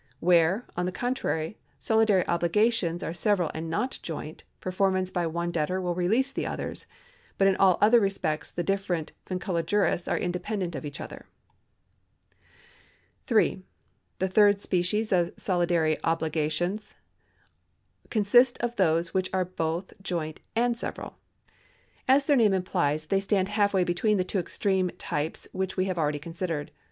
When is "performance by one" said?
4.59-5.51